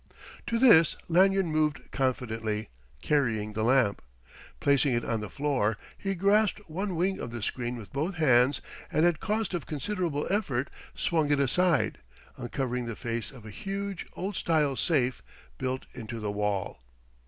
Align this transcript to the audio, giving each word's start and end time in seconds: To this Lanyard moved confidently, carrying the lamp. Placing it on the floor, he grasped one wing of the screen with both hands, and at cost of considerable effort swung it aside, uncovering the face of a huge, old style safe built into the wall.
To 0.47 0.57
this 0.57 0.95
Lanyard 1.07 1.45
moved 1.45 1.91
confidently, 1.91 2.69
carrying 3.03 3.53
the 3.53 3.61
lamp. 3.61 4.01
Placing 4.59 4.93
it 4.95 5.05
on 5.05 5.19
the 5.19 5.29
floor, 5.29 5.77
he 5.95 6.15
grasped 6.15 6.67
one 6.67 6.95
wing 6.95 7.19
of 7.19 7.29
the 7.29 7.43
screen 7.43 7.75
with 7.75 7.93
both 7.93 8.15
hands, 8.15 8.61
and 8.91 9.05
at 9.05 9.19
cost 9.19 9.53
of 9.53 9.67
considerable 9.67 10.25
effort 10.31 10.71
swung 10.95 11.29
it 11.29 11.39
aside, 11.39 11.99
uncovering 12.35 12.87
the 12.87 12.95
face 12.95 13.29
of 13.29 13.45
a 13.45 13.51
huge, 13.51 14.07
old 14.13 14.35
style 14.35 14.75
safe 14.75 15.21
built 15.59 15.85
into 15.93 16.19
the 16.19 16.31
wall. 16.31 16.79